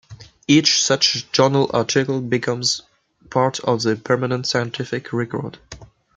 [0.47, 2.81] Each such journal article becomes
[3.29, 5.59] part of the permanent scientific record.